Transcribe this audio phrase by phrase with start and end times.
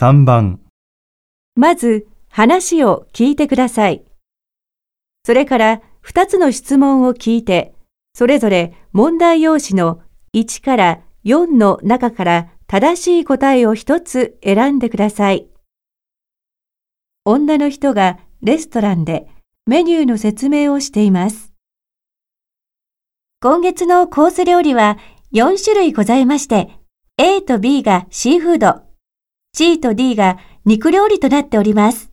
[0.00, 0.60] 3番、
[1.56, 4.02] まず話を聞いてください。
[5.26, 7.74] それから2つの質問を聞いて、
[8.14, 10.00] それぞれ問題用紙の
[10.34, 15.48] 1から4の中から正しい答えを1つ選んでください。
[17.26, 19.28] 女の人がレストランで
[19.66, 21.52] メニューの説明をしています。
[23.42, 24.96] 今月のコース料理は
[25.34, 26.70] 4種類ございまして、
[27.18, 28.89] A と B がシーフード、
[29.52, 32.10] C と D が肉料理となっております。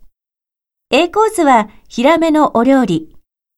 [0.89, 3.15] A コースはヒラメのお料理、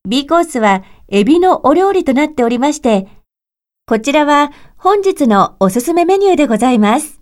[0.08, 3.08] B コースはエビのお料理となっておりまして、
[3.88, 7.22] こちらは本日のおすすめメニューでございます。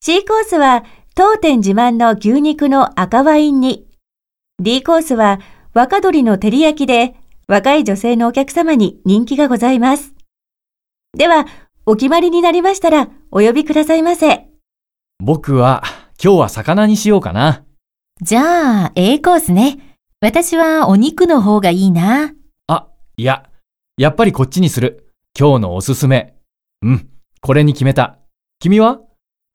[0.00, 3.86] C コースは当店自慢の牛肉の赤ワインに、
[4.60, 5.40] D コースは
[5.72, 7.16] 若鶏の照り焼きで
[7.48, 10.14] 若い女性のお客様に人気がございます。
[11.16, 11.46] では、
[11.86, 14.43] お決まりになりましたらお呼びくださいませ。
[15.24, 15.82] 僕は
[16.22, 17.64] 今日は魚にしようかな。
[18.20, 19.96] じゃあ、A コースね。
[20.20, 22.34] 私はお肉の方がいいな。
[22.66, 23.48] あ、いや、
[23.96, 25.14] やっぱりこっちにする。
[25.34, 26.34] 今日のおすすめ。
[26.82, 27.08] うん、
[27.40, 28.18] これに決めた。
[28.58, 29.00] 君は？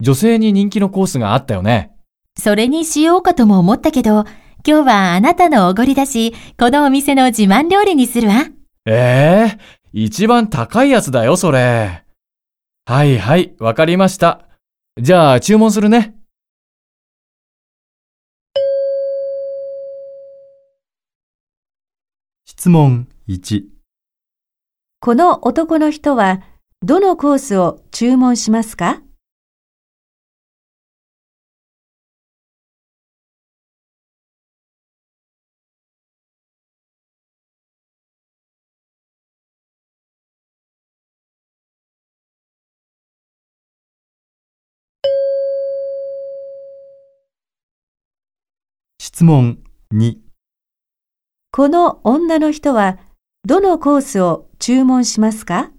[0.02, 1.92] 女性に人気のコースがあったよね。
[2.36, 4.24] それにしようかとも思ったけど、
[4.66, 8.46] 今日はあなたのおごりだし、このお店の自慢料理にするわ。
[8.86, 9.58] ええ
[9.92, 12.02] 一番高いやつだよ、それ。
[12.86, 14.48] はいはい、わかりました。
[15.02, 16.14] じゃあ注文するね。
[22.44, 23.62] 質問1、
[25.00, 26.42] この男の人は
[26.82, 29.00] どのコースを注文しますか？
[49.20, 49.58] 質問
[49.92, 50.16] 2、
[51.52, 52.96] この女の人は
[53.46, 55.70] どのコースを注文しますか？